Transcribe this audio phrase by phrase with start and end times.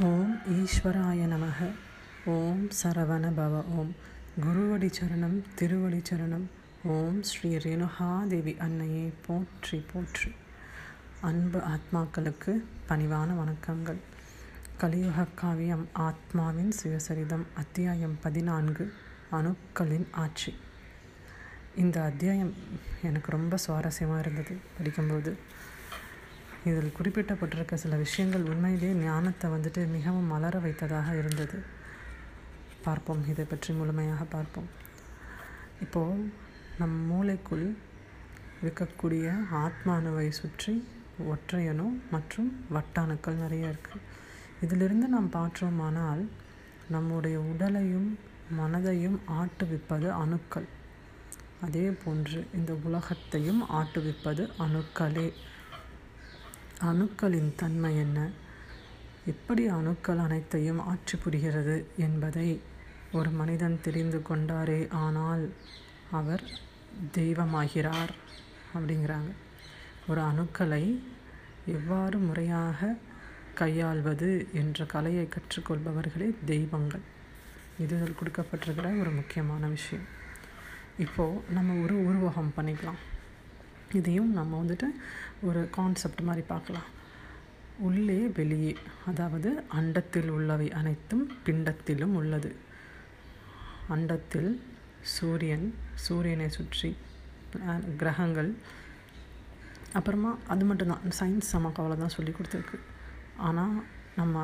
[0.00, 1.70] ஓம் ஈஸ்வராய நமக.
[2.24, 3.64] ஓம் சரவண பவ.
[3.64, 3.94] ஓம்
[4.40, 6.44] குருவடி சரணம் திருவடி சரணம்.
[6.84, 9.12] ஓம் ஸ்ரீ ரேணுகாதேவி அன்னையே.
[9.26, 10.32] போற்றி போற்றி.
[11.20, 13.96] அன்பு ஆத்மாக்களுக்கு பணிவான வணக்கங்கள்.
[14.78, 18.92] கலியுக காவியம் ஆத்மாவின் சுயசரிதம் அத்தியாயம் பதினான்கு
[19.32, 20.54] அணுக்களின் ஆட்சி.
[21.76, 22.54] இந்த அத்தியாயம்
[23.02, 25.36] எனக்கு ரொம்ப சுவாரஸ்யமாக இருந்தது படிக்கும்போது.
[26.64, 31.58] இதில் குறிப்பிட்டப்பட்டிருக்க சில விஷயங்கள் உண்மையிலேயே ஞானத்தை வந்துட்டு மிகவும் மலர வைத்ததாக இருந்தது.
[32.84, 33.22] பார்ப்போம்.
[33.28, 34.68] இதை பற்றி முழுமையாக பார்ப்போம்.
[35.80, 36.32] இப்போது
[36.78, 37.66] நம் மூளைக்குள்
[38.64, 39.26] இருக்கக்கூடிய
[39.64, 40.74] ஆத்மானுவை சுற்றி
[41.32, 44.06] ஒற்றையணு மற்றும் வட்டாணுக்கள் நிறைய இருக்குது
[44.64, 46.22] இதிலிருந்து நாம் பார்த்தோமானால்
[46.88, 48.18] நம்முடைய உடலையும்
[48.58, 50.68] மனதையும் ஆட்டுவிப்பது அணுக்கள்.
[51.60, 55.28] அதே போன்று இந்த உலகத்தையும் ஆட்டுவிப்பது அணுக்களே.
[56.84, 58.30] அணுக்களின் தன்மை என்ன?
[59.26, 62.60] எப்படி அணுக்கள் அனைத்தையும் ஆட்சி புரிகிறது என்பதை
[63.12, 65.52] ஒரு மனிதன் தெரிந்து கொண்டாரே ஆனால்
[66.10, 66.44] அவர்
[67.14, 68.12] தெய்வமாகிறார்
[68.74, 69.32] அப்படிங்கிறாங்க.
[70.08, 70.98] ஒரு அணுக்களை
[71.66, 72.96] எவ்வாறு முறையாக
[73.54, 77.06] கையாள்வது என்ற கலையை கற்றுக்கொள்பவர்களே தெய்வங்கள்.
[77.78, 80.04] இதில் கொடுக்கப்பட்டிருக்கிற ஒரு முக்கியமான விஷயம்.
[80.98, 83.00] இப்போது நம்ம ஒரு உருவகம் பண்ணிக்கலாம்.
[84.00, 84.88] இதையும் நம்ம வந்துட்டு
[85.48, 86.88] ஒரு கான்செப்ட் மாதிரி பார்க்கலாம்.
[87.88, 88.72] உள்ளே வெளியே
[89.10, 92.50] அதாவது அண்டத்தில் உள்ளவை அனைத்தும் பிண்டத்திலும் உள்ளது.
[93.94, 94.50] அண்டத்தில்
[95.16, 95.66] சூரியன்
[96.06, 96.90] சூரியனை சுற்றி
[98.02, 98.50] கிரகங்கள்.
[99.98, 101.04] அப்புறமா அது மட்டும்தான்.
[101.20, 102.78] சயின்ஸ் நமக்கு அவ்வளோதான் சொல்லி கொடுத்துருக்கு.
[103.48, 103.76] ஆனால்
[104.20, 104.38] நம்ம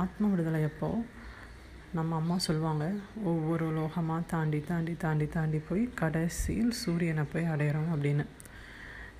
[0.00, 0.88] ஆத்ம விடுதலை எப்போ
[1.96, 2.84] நம்ம அம்மா சொல்லுவாங்க
[3.30, 8.24] ஒவ்வொரு லோகமாக தாண்டி தாண்டி தாண்டி தாண்டி போய் கடைசியில் சூரியனை போய் அடையிறோம் அப்படின்னு.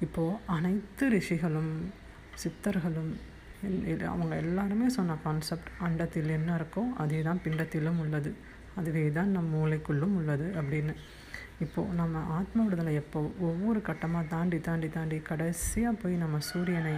[0.04, 1.72] இப்போது அனைத்து ரிஷிகளும்
[2.42, 3.12] சித்தர்களும்
[4.12, 8.30] அவங்க எல்லாருமே சொன்ன கான்செப்ட் அண்டத்தில் என்ன இருக்கோ அதே தான் பிண்டத்திலும் உள்ளது.
[8.78, 10.94] அதுவே தான் நம் மூளைக்குள்ளும் உள்ளது அப்படின்னு.
[11.64, 16.94] இப்போது நம்ம ஆத்ம விடுதலை எப்போ ஒவ்வொரு கட்டமாக தாண்டி தாண்டி தாண்டி கடைசியாக போய் நம்ம சூரியனை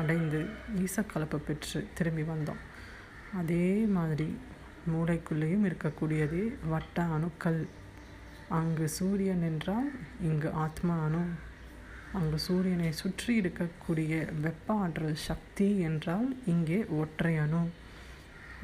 [0.00, 0.40] அடைந்து
[0.84, 2.62] ஈசக்கலப்பு பெற்று திரும்பி வந்தோம்.
[3.40, 3.66] அதே
[3.96, 4.28] மாதிரி
[4.92, 7.60] மூளைக்குள்ளேயும் இருக்கக்கூடியதே வட்ட அணுக்கள்.
[8.58, 9.90] அங்கு சூரியன் என்றால்
[10.28, 11.22] இங்கு ஆத்மா அணு
[12.18, 14.12] அங்கு சூரியனை சுற்றி இருக்கக்கூடிய
[14.44, 17.60] வெப்ப ஆற்றல் சக்தி என்றால் இங்கே ஒற்றை அணு.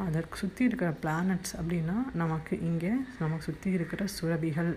[0.05, 2.93] அதற்கு சுற்றி இருக்கிற பிளானட்ஸ் அப்படின்னா நமக்கு இங்கே
[3.23, 4.73] நமக்கு சுற்றி இருக்கிற சுரபிகள்.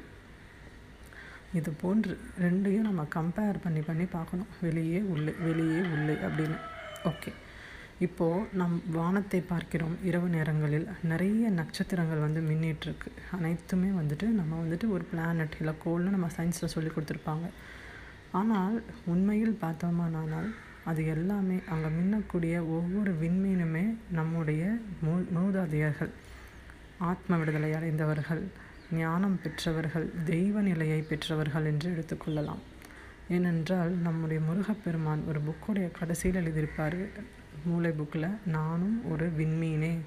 [1.60, 2.14] இது போன்று
[2.44, 4.52] ரெண்டையும் நம்ம கம்பேர் பண்ணி பண்ணி பார்க்கணும்.
[4.66, 6.58] வெளியே உள்ளே வெளியே உள்ளே அப்படின்னு.
[7.12, 7.34] ஓகே
[8.06, 9.96] இப்போது நம் வானத்தை பார்க்கிறோம்.
[10.10, 16.30] இரவு நேரங்களில் நிறைய நட்சத்திரங்கள் வந்து மின்னிட்டுருக்கு அனைத்துமே வந்துட்டு நம்ம வந்துட்டு ஒரு பிளானட் இல்லை கோள்னு நம்ம
[16.38, 17.48] சயின்ஸில் சொல்லி கொடுத்துருப்பாங்க.
[18.32, 20.54] ஆனால் உண்மையில் பார்த்தோமானால்
[20.84, 26.12] அது எல்லாமே அங்கே மின்னக்கூடிய ஒவ்வொரு விண்மீனுமே நம்முடைய மூ மூதாதையர்கள்
[26.98, 28.48] ஆத்ம விடுதலை அடைந்தவர்கள்
[28.92, 32.62] ஞானம் பெற்றவர்கள் தெய்வ நிலையை பெற்றவர்கள் என்று எடுத்துக்கொள்ளலாம்
[33.30, 37.10] ஏனென்றால் நம்முடைய முருகப்பெருமான் ஒரு புக்குடைய கடைசியில் எழுதியிருப்பார்
[37.66, 40.00] மூளை புக்கில் நானும் ஒரு விண்மீனே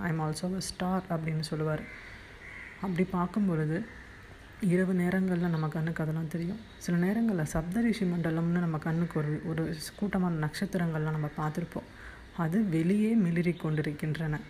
[0.00, 1.82] I am also a star அப்படின்னு சொல்லுவார்.
[2.80, 3.84] அப்படி பார்க்கும் பொழுது
[4.72, 6.60] இரவு நேரங்களில் நம்ம கண்ணுக்கு அதெல்லாம் தெரியும்.
[6.84, 9.62] சில நேரங்களில் சப்தரிஷி மண்டலம்னு நம்ம கண்ணுக்கு ஒரு ஒரு
[9.98, 11.88] கூட்டமான நட்சத்திரங்கள்லாம் நம்ம பார்த்துருப்போம்.
[12.36, 14.40] அது வெளியே மிளிரி கொண்டிருக்கின்றன.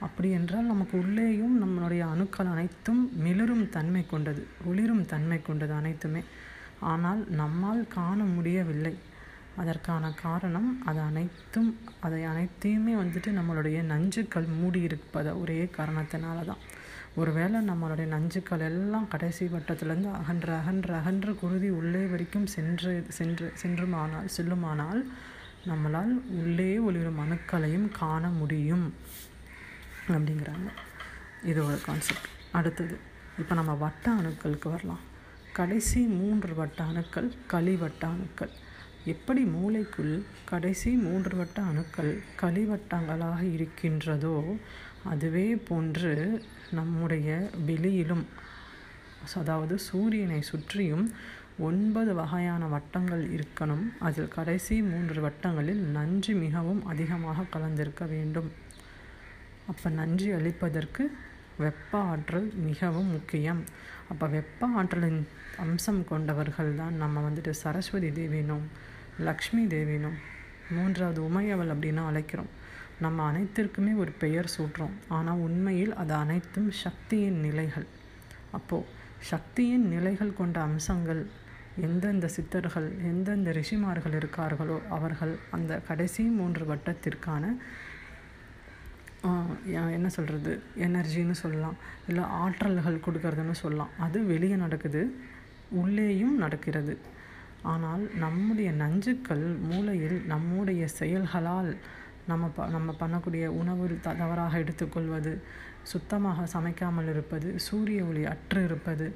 [0.00, 6.22] அப்படி என்றால் நமக்கு உள்ளேயும் நம்மளுடைய அணுக்கள் அனைத்தும் மிளிரும் தன்மை கொண்டது ஒளிரும் தன்மை கொண்டது அனைத்துமே.
[6.92, 8.94] ஆனால் நம்மால் காண முடியவில்லை.
[9.56, 11.70] அதற்கான காரணம் அது அனைத்தும்
[12.00, 16.62] அதை அனைத்தையுமே வந்துட்டு நம்மளுடைய நஞ்சுக்கள் மூடி இருப்பத ஒரே காரணத்தினால தான்
[17.20, 24.28] ஒருவேளை நம்மளுடைய நஞ்சுக்கள் எல்லாம் கடைசி வட்டத்திலேருந்து அகன்ற அகன்ற அகன்ற குருதி உள்ளே வரைக்கும் சென்று சென்று சென்றுமானால்
[24.36, 25.00] செல்லுமானால்
[25.70, 28.86] நம்மளால் உள்ளே ஒளிரும் அணுக்களையும் காண முடியும்
[30.12, 30.68] அப்படிங்கிறாங்க.
[31.50, 32.28] இது ஒரு கான்செப்ட்
[32.58, 32.96] அடுத்தது
[33.40, 35.02] இப்போ நம்ம வட்ட அணுக்களுக்கு வரலாம்.
[35.58, 38.52] கடைசி மூன்று வட்ட அணுக்கள் களி வட்ட அணுக்கள்.
[39.04, 44.56] எப்படி மூளைக்குள் கடைசி மூன்று வட்ட அணுக்கள் களிவட்டங்களாக இருக்கின்றதோ
[45.04, 48.26] அதுவே போன்று நம்முடைய வெளியிலும்
[49.34, 51.10] அதாவது சூரியனை சுற்றியும்
[51.58, 53.92] ஒன்பது வகையான வட்டங்கள் இருக்கணும்.
[53.98, 58.52] அதில் கடைசி மூன்று வட்டங்களில் நஞ்சு மிகவும் அதிகமாக கலந்திருக்க வேண்டும்.
[59.66, 61.10] அப்போ நஞ்சு அளிப்பதற்கு
[61.62, 63.62] வெப்ப ஆற்றல் மிகவும் முக்கியம்.
[64.10, 65.20] அப்போ வெப்ப ஆற்றலின்
[65.64, 68.66] அம்சம் கொண்டவர்கள் தான் நம்ம வந்துட்டு சரஸ்வதி தேவினும்
[69.28, 70.18] லக்ஷ்மி தேவினும்
[70.76, 72.52] மூன்றாவது உமையவள் அப்படின்னு அழைக்கிறோம்.
[73.04, 74.94] நம்ம அனைத்திற்குமே ஒரு பெயர் சூட்டுறோம்.
[75.08, 77.86] ஆனால் உண்மையில் அது அனைத்தும் சக்தியின் நிலைகள்.
[78.52, 78.88] அப்போது
[79.32, 81.22] சக்தியின் நிலைகள் கொண்ட அம்சங்கள்
[81.86, 87.44] எந்தெந்த சித்தர்கள் எந்தெந்த ரிஷிமார்கள் இருக்கார்களோ அவர்கள் அந்த கடைசி மூன்று வட்டத்திற்கான
[89.96, 91.76] என்ன சொல்கிறது எனர்ஜின்னு சொல்லலாம்.
[92.08, 93.94] இல்லை ஆற்றல்கள் கொடுக்கறதுன்னு சொல்லலாம்.
[93.98, 95.02] அது வெளியே நடக்குது
[95.70, 96.96] உள்ளேயும் நடக்கிறது.
[97.62, 101.70] ஆனால் நம்முடைய நஞ்சுக்கள் மூளையில் நம்முடைய செயல்களால்
[102.26, 105.32] நம்ம ப நம்ம பண்ணக்கூடிய உணவு த தவறாக எடுத்துக்கொள்வது
[105.82, 109.06] சுத்தமாக சமைக்காமல் இருப்பது சூரிய ஒளி அற்று இருப்பது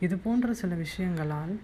[0.00, 1.54] இது போன்ற சில விஷயங்களால்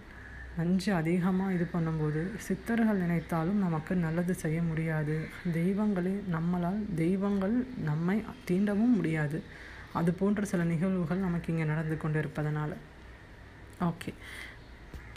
[0.57, 5.15] நஞ்சு அதிகமாக இது பண்ணும்போது சித்தர்கள் நினைத்தாலும் நமக்கு நல்லது செய்ய முடியாது.
[5.57, 7.55] தெய்வங்களே நம்மளால் தெய்வங்கள்
[7.89, 8.17] நம்மை
[8.49, 9.39] தீண்டவும் முடியாது.
[9.99, 12.75] அது போன்ற சில நிகழ்வுகள் நமக்கு இங்கே நடந்து கொண்டு இருப்பதனால்
[13.89, 14.11] ஓகே.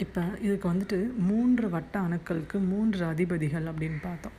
[0.03, 0.99] இப்போ இதுக்கு வந்துட்டு
[1.29, 4.37] மூன்று வட்ட அணுக்களுக்கு மூன்று அதிபதிகள் அப்படின்னு பார்த்தோம்.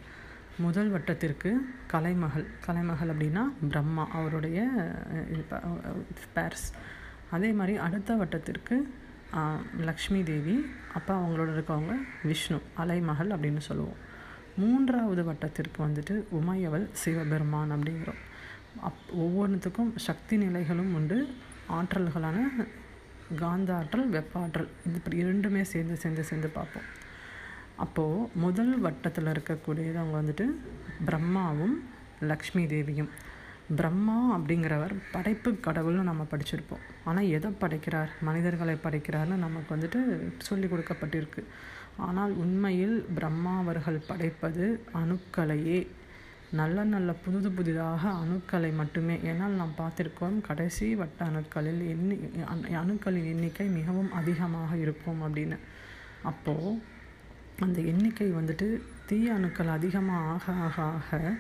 [0.65, 1.51] முதல் வட்டத்திற்கு
[1.93, 2.47] கலைமகள்.
[2.67, 4.61] கலைமகள் அப்படின்னா பிரம்மா அவருடைய
[6.37, 6.69] பேர்ஸ்
[7.37, 8.77] அதே மாதிரி அடுத்த வட்டத்திற்கு
[9.79, 13.99] லக்ஷ்மி தேவி அப்போ அவங்களோட இருக்கவங்க விஷ்ணு அலைமகள் அப்படின்னு சொல்லுவோம்.
[14.57, 18.21] மூன்றாவது வட்டத்திற்கு வந்துட்டு உமையவள் சிவபெருமான் அப்படிங்கிறோம்.
[18.81, 21.29] அப் ஒவ்வொன்றுத்துக்கும் சக்தி நிலைகளும் உண்டு.
[21.69, 22.67] ஆற்றல்களான
[23.37, 26.89] காந்த ஆற்றல் வெப்ப ஆற்றல் இது இப்படி இரண்டுமே சேர்ந்து சேர்ந்து சேர்ந்து பார்ப்போம்.
[27.77, 30.47] அப்போது முதல் வட்டத்தில் இருக்கக்கூடியது அவங்க வந்துட்டு
[31.05, 31.85] பிரம்மாவும்
[32.21, 33.11] லக்ஷ்மி தேவியும்
[33.77, 36.85] பிரம்மா அப்படிங்கிறவர் படைப்பு கடவுள்னு நம்ம படிச்சிருப்போம்.
[37.05, 38.11] ஆனால் எதை படைக்கிறார்?
[38.29, 40.01] மனிதர்களை படைக்கிறார்னு நமக்கு வந்துட்டு
[40.49, 41.43] சொல்லி கொடுக்கப்பட்டிருக்கு.
[42.09, 44.67] ஆனால் உண்மையில் பிரம்மா அவர்கள் படைப்பது
[45.01, 45.81] அணுக்களையே
[46.61, 49.17] நல்ல நல்ல புதுது புதிதாக அணுக்களை மட்டுமே.
[49.31, 52.17] ஏன்னால் நாம் பார்த்திருக்கோம் கடைசி வட்ட அணுக்களில் எண்ணி
[52.83, 55.59] அணுக்களின் எண்ணிக்கை மிகவும் அதிகமாக இருக்கும் அப்படின்னு.
[56.23, 56.79] அப்போது
[57.65, 58.69] அந்த எண்ணிக்கை வந்துட்டு
[59.07, 61.33] தீய அணுக்கள் அதிகமாக ஆக ஆக ஆக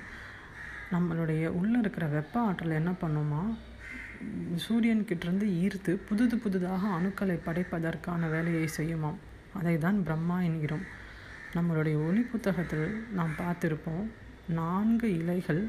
[0.93, 3.43] நம்மளுடைய உள்ளே இருக்கிற வெப்ப ஆற்றல் என்ன பண்ணுமா?
[4.57, 9.21] சூரியன்கிட்டருந்து ஈர்த்து புதுது புதுதாக அணுக்களை படைப்பதற்கான வேலையை செய்யுமாம்.
[9.55, 10.83] அதை தான் பிரம்மா என்கிறோம்.
[11.55, 14.05] நம்மளுடைய ஒளி புத்தகத்தில் நாம் பார்த்திருப்போம்
[14.49, 15.63] நான்கு இலைகள்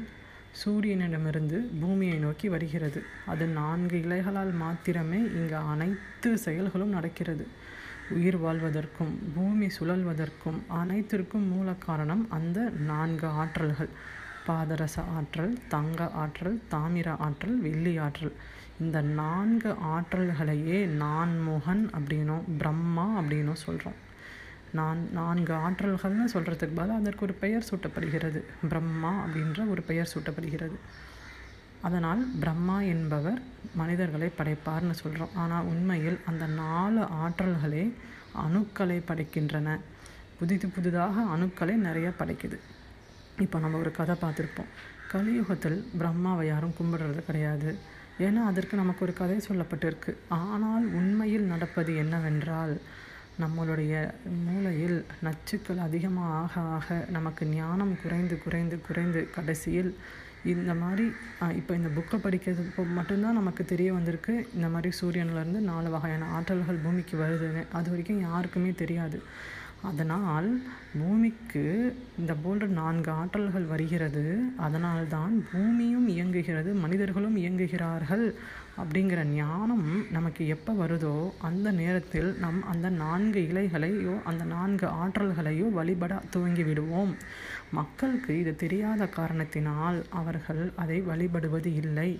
[0.64, 3.02] சூரியனிடமிருந்து பூமியை நோக்கி வருகிறது.
[3.26, 7.46] அது நான்கு இலைகளால் மாத்திரமே இங்கு அனைத்து செயல்களும் நடக்கிறது.
[8.10, 13.92] உயிர் வாழ்வதற்கும் பூமி சுழல்வதற்கும் அனைத்திற்கும் மூல காரணம் அந்த நான்கு ஆற்றல்கள்.
[14.46, 18.32] பாதரச ஆற்றல் தங்க ஆற்றல் தாமிர ஆற்றல் வெள்ளி ஆற்றல்.
[18.80, 23.98] இந்த நான்கு ஆற்றல்களையே நான்முகன் அப்படின்னும் பிரம்மா அப்படின்னும் சொல்கிறோம்
[24.72, 28.40] நான் நான்கு ஆற்றல்கள்னு சொல்கிறதுக்கு பதில் அதற்கு ஒரு பெயர் சூட்டப்படுகிறது.
[28.68, 30.76] பிரம்மா அப்படின்ற ஒரு பெயர் சூட்டப்படுகிறது.
[31.82, 33.40] அதனால் பிரம்மா என்பவர்
[33.74, 37.84] மனிதர்களை படைப்பார்னு சொல்கிறோம் ஆனால் உண்மையில் அந்த நாலு ஆற்றல்களே
[38.44, 39.78] அணுக்களை படைக்கின்றன.
[40.38, 42.58] புதிது புதிதாக அணுக்களை நிறைய படைக்குது.
[43.44, 44.70] இப்போ நம்ம ஒரு கதை பார்த்துருப்போம்.
[45.12, 47.70] கலியுகத்தில் பிரம்மாவை யாரும் கும்பிடுறது கிடையாது.
[48.26, 50.12] ஏன்னா அதற்கு நமக்கு ஒரு கதை சொல்லப்பட்டிருக்கு.
[50.38, 52.74] ஆனால் உண்மையில் நடப்பது என்னவென்றால்
[53.42, 53.94] நம்மளுடைய
[54.46, 59.92] மூளையில் நச்சுக்கள் அதிகமாக ஆக ஆக நமக்கு ஞானம் குறைந்து குறைந்து குறைந்து கடைசியில்
[60.52, 61.04] இந்த மாதிரி
[61.58, 64.34] இப்போ இந்த புக்கை படிக்கிறது இப்போ மட்டும்தான் நமக்கு தெரிய வந்திருக்கு.
[64.54, 67.62] இந்த மாதிரி சூரியன்லேருந்து நாலு வகையான ஆற்றல்கள் பூமிக்கு வருதுன்னு.
[67.78, 69.20] அது வரைக்கும் யாருக்குமே தெரியாது.
[69.82, 70.48] அதனால்
[70.98, 71.62] பூமிக்கு
[72.18, 74.24] இந்த போன்ற நான்கு ஆற்றல்கள் வருகிறது.
[74.56, 78.24] அதனால்தான் பூமியும் இயங்குகிறது மனிதர்களும் இயங்குகிறார்கள்
[78.82, 81.16] அப்படிங்கிற ஞானம் நமக்கு எப்போ வருதோ
[81.48, 87.12] அந்த நேரத்தில் நம் அந்த நான்கு இலைகளையோ அந்த நான்கு ஆற்றல்களையோ வழிபட துவங்கி விடுவோம்.
[87.70, 92.10] மக்களுக்கு இது தெரியாத காரணத்தினால் அவர்கள் அதை வழிபடுவது இல்லை.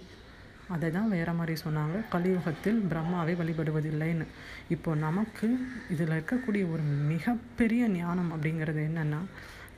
[0.72, 2.08] அதை தான் வேறு மாதிரி சொன்னாங்க.
[2.08, 4.26] கலியுகத்தில் பிரம்மாவை வழிபடுவதில்லைன்னு.
[4.68, 5.58] இப்போ நமக்கு
[5.90, 9.18] இதில் இருக்கக்கூடிய ஒரு மிகப்பெரிய ஞானம் அப்படிங்கிறது என்னென்னா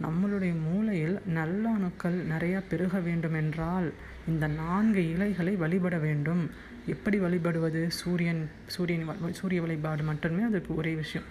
[0.03, 3.93] நம்மளுடைய மூளையில் நல்ல அணுக்கள் நிறையா பெருக வேண்டும் என்றால்
[4.29, 6.51] இந்த நான்கு இலைகளை வழிபட வேண்டும்.
[6.87, 7.91] எப்படி வழிபடுவது?
[7.91, 11.27] சூரியன் சூரியன் வ- சூரிய வழிபாடு மட்டுமே அதற்கு ஒரே விஷயம்.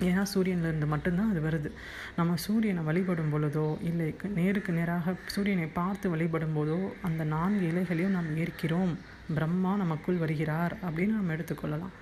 [0.00, 1.70] ஏன்னா சூரியன்லேருந்து மட்டும்தான் அது வருது.
[2.16, 8.36] நம்ம சூரியனை வழிபடும் பொழுதோ இல்லை நேருக்கு நேராக சூரியனை பார்த்து வழிபடும் போதோ அந்த நான்கு இலைகளையும் நாம்
[8.36, 8.92] ஏற்கிறோம்.
[9.34, 11.94] பிரம்மா நமக்குள் வருகிறார் அப்படின்னு நம்ம எடுத்துக்கொள்ளலாம்.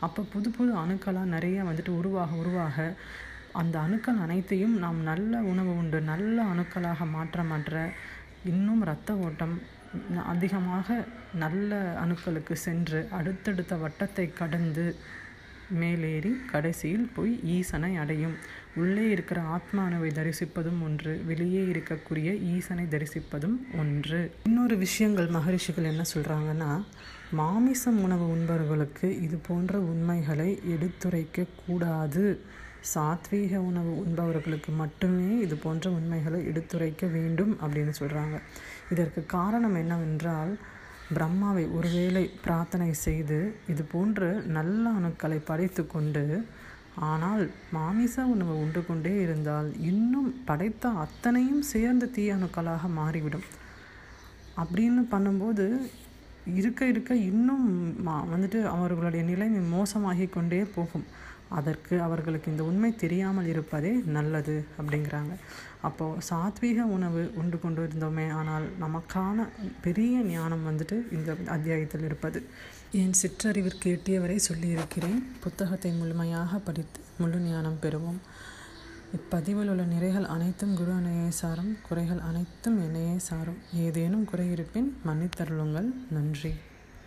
[0.00, 2.86] அப்போ புது புது அணுக்களாக நிறைய வந்துட்டு உருவாக உருவாக
[3.52, 7.92] அந்த அணுக்கள் அனைத்தையும் நாம் நல்ல உணவு உண்டு நல்ல அணுக்களாக மாற்ற மாற்ற
[8.44, 9.62] இன்னும் இரத்த ஓட்டம்
[10.26, 11.04] அதிகமாக
[11.34, 14.96] நல்ல அணுக்களுக்கு சென்று அடுத்தடுத்த வட்டத்தை கடந்து
[15.68, 18.36] மேலேறி கடைசியில் போய் ஈசனை அடையும்.
[18.74, 24.30] உள்ளே இருக்கிற ஆத்மானவை தரிசிப்பதும் ஒன்று வெளியே இருக்கக்கூடிய ஈசனை தரிசிப்பதும் ஒன்று.
[24.44, 26.82] இன்னொரு விஷயங்கள் மகரிஷிகள் என்ன சொல்கிறாங்கன்னா
[27.30, 32.40] மாமிசம் உணவு உண்பவர்களுக்கு இது போன்ற உண்மைகளை எடுத்துரைக்க கூடாது.
[32.94, 38.38] சாத்வீக உணவு உண்பவர்களுக்கு மட்டுமே இது போன்ற உண்மைகளை எடுத்துரைக்க வேண்டும் அப்படின்னு சொல்கிறாங்க
[38.90, 40.58] இதற்கு காரணம் என்னவென்றால்
[41.14, 46.46] பிரம்மாவை ஒருவேளை பிரார்த்தனை செய்து இது போன்ற நல்ல அணுக்களை படைத்து கொண்டு
[46.94, 53.44] ஆனால் மாமிச உணவு உண்டு கொண்டே இருந்தால் இன்னும் படைத்த அத்தனையும் சேர்ந்த தீய அணுக்களாக மாறிவிடும்.
[54.56, 55.66] அப்படின்னு பண்ணும்போது
[56.54, 61.04] இருக்க இருக்க இன்னும் மா- வந்துட்டு அவர்களுடைய நிலைமை மோசமாகி கொண்டே போகும்.
[61.58, 65.34] அதற்கு அவர்களுக்கு இந்த உண்மை தெரியாமல் இருப்பதே நல்லது அப்படிங்கிறாங்க.
[65.80, 69.46] அப்போது சாத்வீக உணவு உண்டு கொண்டு இருந்தோமே ஆனால் நமக்கான
[69.80, 72.40] பெரிய ஞானம் வந்துட்டு இந்த அத்தியாயத்தில் இருப்பது.
[73.02, 78.20] என் சிற்றறிவிற்கு எட்டியவரை சொல்லியிருக்கிறேன் புத்தகத்தை முழுமையாக படித்து முழு ஞானம் பெறுவோம்.
[79.18, 83.58] இப்பதிவில் உள்ள நிறைகள் அனைத்தும் குரு அணையை சாரும் குறைகள் அனைத்தும் என்னையே சாரும்.
[83.84, 85.90] ஏதேனும் குறை இருப்பின் மன்னித்தருளுங்கள்.
[86.10, 86.52] நன்றி.